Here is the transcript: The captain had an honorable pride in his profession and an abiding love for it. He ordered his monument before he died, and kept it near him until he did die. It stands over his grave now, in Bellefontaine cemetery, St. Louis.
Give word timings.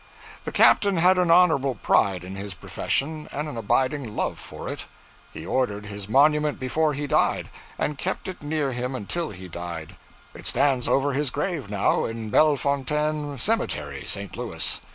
The 0.45 0.51
captain 0.51 0.97
had 0.97 1.19
an 1.19 1.29
honorable 1.29 1.75
pride 1.75 2.23
in 2.23 2.35
his 2.35 2.55
profession 2.55 3.29
and 3.31 3.47
an 3.47 3.55
abiding 3.55 4.15
love 4.15 4.39
for 4.39 4.67
it. 4.67 4.87
He 5.31 5.45
ordered 5.45 5.85
his 5.85 6.09
monument 6.09 6.59
before 6.59 6.95
he 6.95 7.05
died, 7.05 7.51
and 7.77 7.99
kept 7.99 8.27
it 8.27 8.41
near 8.41 8.71
him 8.71 8.95
until 8.95 9.29
he 9.29 9.43
did 9.43 9.51
die. 9.51 9.87
It 10.33 10.47
stands 10.47 10.87
over 10.87 11.13
his 11.13 11.29
grave 11.29 11.69
now, 11.69 12.05
in 12.05 12.31
Bellefontaine 12.31 13.37
cemetery, 13.37 14.03
St. 14.07 14.35
Louis. 14.35 14.81